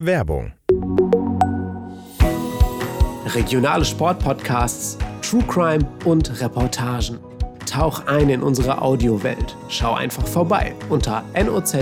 Werbung. 0.00 0.52
Regionale 3.34 3.84
Sportpodcasts, 3.84 4.96
True 5.22 5.42
Crime 5.48 5.84
und 6.04 6.40
Reportagen. 6.40 7.18
Tauch 7.66 8.06
ein 8.06 8.28
in 8.30 8.40
unsere 8.40 8.80
Audiowelt. 8.80 9.56
Schau 9.68 9.94
einfach 9.94 10.24
vorbei 10.24 10.76
unter 10.88 11.24
noz.de/slash 11.34 11.78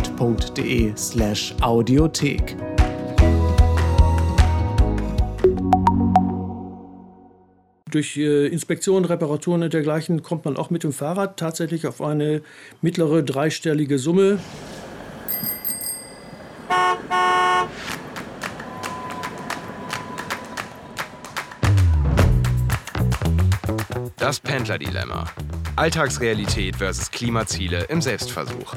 audiothek. 1.60 2.56
Durch 7.90 8.16
äh, 8.16 8.46
Inspektionen, 8.46 9.04
Reparaturen 9.04 9.62
und 9.62 9.74
dergleichen 9.74 10.22
kommt 10.22 10.46
man 10.46 10.56
auch 10.56 10.70
mit 10.70 10.84
dem 10.84 10.92
Fahrrad 10.92 11.38
tatsächlich 11.38 11.86
auf 11.86 12.00
eine 12.00 12.40
mittlere 12.80 13.22
dreistellige 13.22 13.98
Summe. 13.98 14.38
Das 24.26 24.40
Pendler-Dilemma. 24.40 25.26
Alltagsrealität 25.76 26.74
versus 26.74 27.12
Klimaziele 27.12 27.84
im 27.84 28.02
Selbstversuch. 28.02 28.74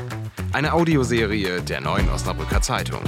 Eine 0.53 0.73
Audioserie 0.73 1.59
der 1.61 1.81
neuen 1.81 2.07
Osnabrücker 2.09 2.61
Zeitung. 2.61 3.01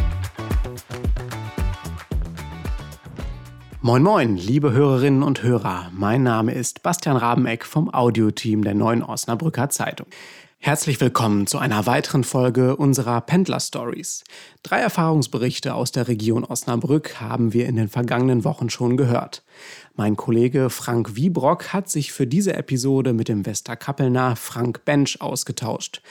Moin 3.81 4.01
Moin, 4.01 4.37
liebe 4.37 4.71
Hörerinnen 4.71 5.21
und 5.21 5.43
Hörer. 5.43 5.91
Mein 5.93 6.23
Name 6.23 6.55
ist 6.55 6.81
Bastian 6.81 7.15
Rabeneck 7.15 7.63
vom 7.63 7.93
Audioteam 7.93 8.63
der 8.63 8.73
neuen 8.73 9.03
Osnabrücker 9.03 9.69
Zeitung. 9.69 10.07
Herzlich 10.63 11.01
willkommen 11.01 11.47
zu 11.47 11.57
einer 11.57 11.87
weiteren 11.87 12.23
Folge 12.23 12.75
unserer 12.75 13.19
Pendler 13.21 13.59
Stories. 13.59 14.23
Drei 14.61 14.79
Erfahrungsberichte 14.79 15.73
aus 15.73 15.91
der 15.91 16.07
Region 16.07 16.43
Osnabrück 16.45 17.19
haben 17.19 17.51
wir 17.51 17.65
in 17.65 17.77
den 17.77 17.89
vergangenen 17.89 18.43
Wochen 18.43 18.69
schon 18.69 18.95
gehört. 18.95 19.43
Mein 19.95 20.15
Kollege 20.15 20.69
Frank 20.69 21.15
Wiebrock 21.15 21.73
hat 21.73 21.89
sich 21.89 22.11
für 22.11 22.27
diese 22.27 22.53
Episode 22.53 23.13
mit 23.13 23.27
dem 23.27 23.43
Westerkappelner 23.43 24.35
Frank 24.35 24.85
Bench 24.85 25.19
ausgetauscht. 25.19 26.03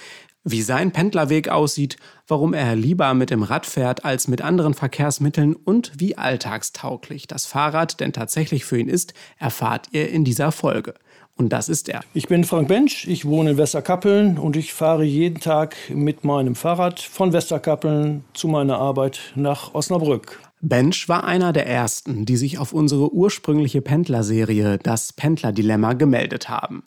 Wie 0.42 0.62
sein 0.62 0.90
Pendlerweg 0.90 1.48
aussieht, 1.48 1.96
warum 2.26 2.52
er 2.52 2.74
lieber 2.74 3.14
mit 3.14 3.30
dem 3.30 3.44
Rad 3.44 3.66
fährt 3.66 4.04
als 4.04 4.26
mit 4.26 4.42
anderen 4.42 4.74
Verkehrsmitteln 4.74 5.54
und 5.54 5.92
wie 5.96 6.18
alltagstauglich 6.18 7.28
das 7.28 7.46
Fahrrad 7.46 8.00
denn 8.00 8.12
tatsächlich 8.12 8.64
für 8.64 8.80
ihn 8.80 8.88
ist, 8.88 9.14
erfahrt 9.38 9.90
ihr 9.92 10.10
in 10.10 10.24
dieser 10.24 10.50
Folge. 10.50 10.94
Und 11.41 11.55
das 11.55 11.70
ist 11.70 11.88
er. 11.88 12.02
Ich 12.12 12.28
bin 12.28 12.44
Frank 12.44 12.69
Bench, 12.69 13.06
ich 13.08 13.24
wohne 13.24 13.52
in 13.52 13.56
Westerkappeln 13.56 14.36
und 14.36 14.56
ich 14.56 14.74
fahre 14.74 15.05
jeden 15.05 15.41
Tag 15.41 15.74
mit 15.88 16.22
meinem 16.22 16.55
Fahrrad 16.55 17.00
von 17.00 17.32
Westerkappeln 17.32 18.24
zu 18.34 18.47
meiner 18.47 18.77
Arbeit 18.77 19.32
nach 19.36 19.72
Osnabrück. 19.72 20.38
Bench 20.60 21.08
war 21.08 21.24
einer 21.24 21.55
der 21.55 21.66
ersten, 21.66 22.27
die 22.27 22.36
sich 22.36 22.58
auf 22.58 22.74
unsere 22.74 23.14
ursprüngliche 23.14 23.80
Pendlerserie 23.80 24.77
Das 24.82 25.14
Pendlerdilemma 25.14 25.94
gemeldet 25.94 26.50
haben. 26.50 26.82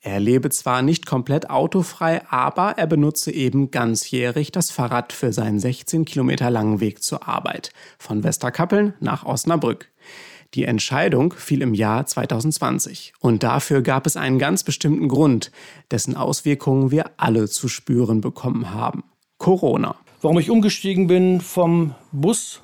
Er 0.00 0.20
lebe 0.20 0.48
zwar 0.48 0.80
nicht 0.80 1.04
komplett 1.04 1.50
autofrei, 1.50 2.22
aber 2.30 2.78
er 2.78 2.86
benutze 2.86 3.30
eben 3.30 3.70
ganzjährig 3.70 4.52
das 4.52 4.70
Fahrrad 4.70 5.12
für 5.12 5.34
seinen 5.34 5.60
16 5.60 6.06
Kilometer 6.06 6.48
langen 6.48 6.80
Weg 6.80 7.02
zur 7.02 7.28
Arbeit. 7.28 7.72
Von 7.98 8.24
Westerkappeln 8.24 8.94
nach 9.00 9.26
Osnabrück. 9.26 9.90
Die 10.54 10.64
Entscheidung 10.64 11.34
fiel 11.34 11.60
im 11.60 11.74
Jahr 11.74 12.06
2020 12.06 13.12
und 13.20 13.42
dafür 13.42 13.82
gab 13.82 14.06
es 14.06 14.16
einen 14.16 14.38
ganz 14.38 14.64
bestimmten 14.64 15.08
Grund, 15.08 15.50
dessen 15.90 16.16
Auswirkungen 16.16 16.90
wir 16.90 17.10
alle 17.18 17.48
zu 17.48 17.68
spüren 17.68 18.20
bekommen 18.22 18.72
haben. 18.72 19.04
Corona. 19.36 19.96
Warum 20.22 20.38
ich 20.38 20.50
umgestiegen 20.50 21.06
bin 21.06 21.40
vom 21.40 21.94
Bus, 22.12 22.60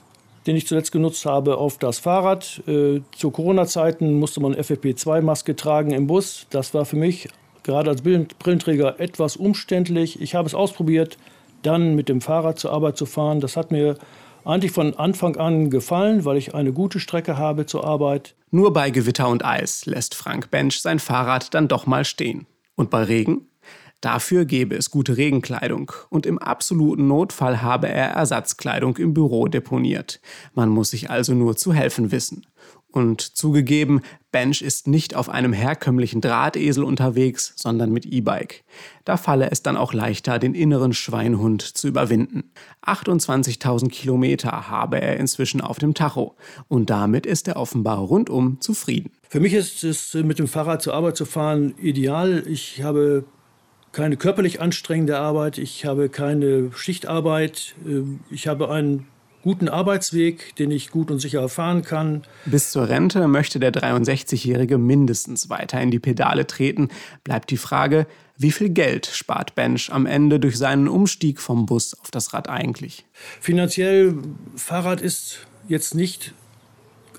den 0.46 0.56
ich 0.56 0.66
zuletzt 0.66 0.92
genutzt 0.92 1.24
habe, 1.26 1.58
auf 1.58 1.78
das 1.78 1.98
Fahrrad. 1.98 2.62
Äh, 2.66 3.00
zu 3.16 3.30
Corona-Zeiten 3.30 4.18
musste 4.18 4.40
man 4.40 4.54
FFP2-Maske 4.54 5.56
tragen 5.56 5.92
im 5.92 6.06
Bus. 6.06 6.46
Das 6.50 6.74
war 6.74 6.84
für 6.84 6.96
mich 6.96 7.28
gerade 7.62 7.90
als 7.90 8.02
Brillenträger 8.02 9.00
etwas 9.00 9.36
umständlich. 9.36 10.20
Ich 10.20 10.34
habe 10.34 10.46
es 10.46 10.54
ausprobiert, 10.54 11.16
dann 11.62 11.94
mit 11.94 12.08
dem 12.08 12.20
Fahrrad 12.20 12.58
zur 12.58 12.72
Arbeit 12.72 12.96
zu 12.96 13.06
fahren. 13.06 13.40
Das 13.40 13.56
hat 13.56 13.70
mir 13.70 13.96
eigentlich 14.44 14.72
von 14.72 14.94
Anfang 14.94 15.36
an 15.36 15.70
gefallen, 15.70 16.24
weil 16.24 16.36
ich 16.36 16.54
eine 16.54 16.72
gute 16.72 17.00
Strecke 17.00 17.38
habe 17.38 17.66
zur 17.66 17.84
Arbeit. 17.84 18.34
Nur 18.50 18.72
bei 18.72 18.90
Gewitter 18.90 19.28
und 19.28 19.44
Eis 19.44 19.86
lässt 19.86 20.14
Frank 20.14 20.50
Bench 20.50 20.80
sein 20.80 20.98
Fahrrad 20.98 21.54
dann 21.54 21.68
doch 21.68 21.86
mal 21.86 22.04
stehen. 22.04 22.46
Und 22.76 22.90
bei 22.90 23.02
Regen? 23.02 23.48
Dafür 24.00 24.44
gäbe 24.44 24.76
es 24.76 24.90
gute 24.90 25.16
Regenkleidung 25.16 25.90
und 26.10 26.26
im 26.26 26.38
absoluten 26.38 27.08
Notfall 27.08 27.62
habe 27.62 27.88
er 27.88 28.10
Ersatzkleidung 28.10 28.98
im 28.98 29.14
Büro 29.14 29.48
deponiert. 29.48 30.20
Man 30.52 30.68
muss 30.68 30.90
sich 30.90 31.08
also 31.08 31.32
nur 31.32 31.56
zu 31.56 31.72
helfen 31.72 32.12
wissen. 32.12 32.46
Und 32.94 33.36
zugegeben, 33.36 34.02
Bench 34.30 34.62
ist 34.62 34.86
nicht 34.86 35.16
auf 35.16 35.28
einem 35.28 35.52
herkömmlichen 35.52 36.20
Drahtesel 36.20 36.84
unterwegs, 36.84 37.52
sondern 37.56 37.90
mit 37.90 38.06
E-Bike. 38.06 38.62
Da 39.04 39.16
falle 39.16 39.50
es 39.50 39.64
dann 39.64 39.76
auch 39.76 39.92
leichter, 39.92 40.38
den 40.38 40.54
inneren 40.54 40.92
Schweinhund 40.92 41.62
zu 41.62 41.88
überwinden. 41.88 42.52
28.000 42.86 43.88
Kilometer 43.88 44.70
habe 44.70 45.00
er 45.00 45.16
inzwischen 45.16 45.60
auf 45.60 45.80
dem 45.80 45.94
Tacho 45.94 46.36
und 46.68 46.88
damit 46.88 47.26
ist 47.26 47.48
er 47.48 47.56
offenbar 47.56 47.98
rundum 47.98 48.60
zufrieden. 48.60 49.10
Für 49.28 49.40
mich 49.40 49.54
ist 49.54 49.82
es 49.82 50.14
mit 50.14 50.38
dem 50.38 50.46
Fahrrad 50.46 50.80
zur 50.80 50.94
Arbeit 50.94 51.16
zu 51.16 51.24
fahren 51.24 51.74
ideal. 51.78 52.44
Ich 52.46 52.84
habe 52.84 53.24
keine 53.90 54.16
körperlich 54.16 54.60
anstrengende 54.60 55.18
Arbeit, 55.18 55.58
ich 55.58 55.84
habe 55.84 56.08
keine 56.08 56.70
Schichtarbeit, 56.72 57.74
ähm, 57.84 58.20
ich 58.30 58.46
habe 58.46 58.70
einen 58.70 59.08
guten 59.44 59.68
Arbeitsweg, 59.68 60.56
den 60.56 60.70
ich 60.70 60.90
gut 60.90 61.10
und 61.10 61.18
sicher 61.18 61.46
fahren 61.50 61.82
kann. 61.82 62.22
Bis 62.46 62.70
zur 62.70 62.88
Rente 62.88 63.28
möchte 63.28 63.60
der 63.60 63.74
63-Jährige 63.74 64.78
mindestens 64.78 65.50
weiter 65.50 65.80
in 65.82 65.90
die 65.90 65.98
Pedale 65.98 66.46
treten. 66.46 66.88
Bleibt 67.24 67.50
die 67.50 67.58
Frage, 67.58 68.06
wie 68.38 68.50
viel 68.50 68.70
Geld 68.70 69.04
spart 69.06 69.54
Bench 69.54 69.92
am 69.92 70.06
Ende 70.06 70.40
durch 70.40 70.56
seinen 70.56 70.88
Umstieg 70.88 71.40
vom 71.40 71.66
Bus 71.66 71.92
auf 71.92 72.10
das 72.10 72.32
Rad 72.32 72.48
eigentlich? 72.48 73.04
Finanziell, 73.38 74.14
Fahrrad 74.56 75.02
ist 75.02 75.40
jetzt 75.68 75.94
nicht 75.94 76.32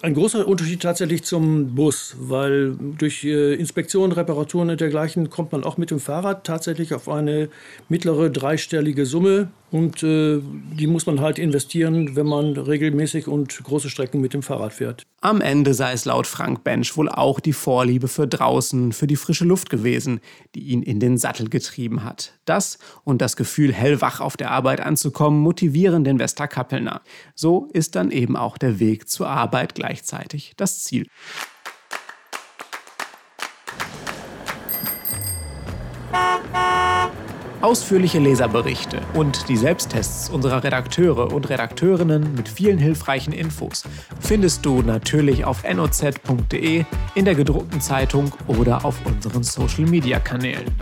ein 0.02 0.14
großer 0.14 0.48
Unterschied 0.48 0.82
tatsächlich 0.82 1.24
zum 1.24 1.76
Bus, 1.76 2.16
weil 2.20 2.76
durch 2.98 3.24
äh, 3.24 3.54
Inspektionen, 3.54 4.12
Reparaturen 4.12 4.70
und 4.70 4.82
dergleichen 4.82 5.30
kommt 5.30 5.52
man 5.52 5.64
auch 5.64 5.78
mit 5.78 5.92
dem 5.92 6.00
Fahrrad 6.00 6.44
tatsächlich 6.44 6.94
auf 6.94 7.08
eine 7.08 7.50
mittlere 7.88 8.30
dreistellige 8.30 9.06
Summe 9.06 9.50
und 9.76 10.04
äh, 10.04 10.42
die 10.42 10.88
muss 10.88 11.06
man 11.06 11.20
halt 11.20 11.38
investieren, 11.38 12.16
wenn 12.16 12.28
man 12.28 12.56
regelmäßig 12.56 13.28
und 13.28 13.62
große 13.62 13.90
Strecken 13.90 14.22
mit 14.22 14.34
dem 14.34 14.42
Fahrrad 14.42 14.72
fährt. 14.72 15.04
Am 15.20 15.42
Ende 15.42 15.74
sei 15.74 15.92
es 15.92 16.06
laut 16.06 16.28
Frank 16.28 16.64
Bench 16.64 16.96
wohl 16.96 17.10
auch 17.10 17.42
die 17.42 17.52
Vorliebe 17.52 18.08
für 18.08 18.26
draußen, 18.26 18.94
für 18.94 19.06
die 19.06 19.18
frische 19.18 19.44
Luft 19.44 19.70
gewesen, 19.70 20.22
die 20.56 20.62
ihn 20.62 20.82
in 20.82 21.02
den 21.02 21.18
Sattel 21.18 21.50
getrieben 21.50 22.06
hat. 22.06 22.40
Das 22.46 22.80
und 23.04 23.22
das 23.22 23.36
Gefühl, 23.36 23.74
hellwach 23.74 24.22
auf 24.22 24.38
der 24.38 24.52
Arbeit 24.52 24.80
anzukommen, 24.80 25.42
motivieren 25.42 26.06
den 26.06 26.20
Westerkappelner. 26.20 27.02
So 27.34 27.68
ist 27.74 27.98
dann 27.98 28.12
eben 28.12 28.38
auch 28.38 28.58
der 28.58 28.80
Weg 28.80 29.10
zur 29.10 29.28
Arbeit 29.28 29.76
gleichzeitig 29.76 30.54
das 30.56 30.86
Ziel. 30.86 31.08
Ausführliche 37.66 38.20
Leserberichte 38.20 39.02
und 39.16 39.50
die 39.50 39.58
Selbsttests 39.58 40.30
unserer 40.30 40.64
Redakteure 40.64 41.34
und 41.34 41.50
Redakteurinnen 41.50 42.36
mit 42.36 42.48
vielen 42.48 42.78
hilfreichen 42.78 43.34
Infos 43.34 43.82
findest 44.20 44.64
du 44.68 44.84
natürlich 44.84 45.46
auf 45.46 45.64
noz.de, 45.64 46.86
in 47.16 47.26
der 47.26 47.34
gedruckten 47.34 47.82
Zeitung 47.82 48.32
oder 48.46 48.86
auf 48.86 49.04
unseren 49.08 49.42
Social-Media-Kanälen. 49.42 50.76